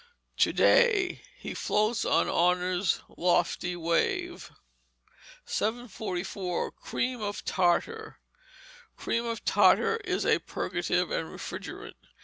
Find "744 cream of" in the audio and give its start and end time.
5.45-7.45